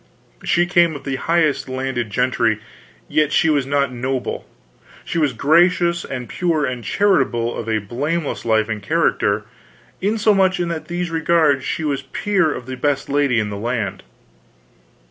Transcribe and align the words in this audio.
"She 0.43 0.65
came 0.65 0.95
of 0.95 1.03
the 1.03 1.17
highest 1.17 1.69
landed 1.69 2.09
gentry, 2.09 2.57
yet 3.07 3.31
she 3.31 3.51
was 3.51 3.67
not 3.67 3.93
noble; 3.93 4.49
she 5.05 5.19
was 5.19 5.31
gracious 5.31 6.03
and 6.03 6.27
pure 6.27 6.65
and 6.65 6.83
charitable, 6.83 7.55
of 7.55 7.69
a 7.69 7.77
blameless 7.77 8.43
life 8.43 8.67
and 8.67 8.81
character, 8.81 9.45
insomuch 10.01 10.57
that 10.57 10.63
in 10.75 10.83
these 10.85 11.11
regards 11.11 11.77
was 11.83 11.99
she 11.99 12.05
peer 12.13 12.51
of 12.51 12.65
the 12.65 12.77
best 12.77 13.09
lady 13.09 13.39
in 13.39 13.51
the 13.51 13.57
land." 13.59 14.01